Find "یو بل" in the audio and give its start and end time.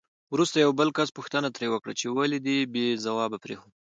0.57-0.89